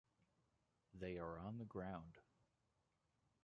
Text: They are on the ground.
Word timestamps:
They 0.95 1.19
are 1.19 1.37
on 1.37 1.59
the 1.59 1.65
ground. 1.65 2.17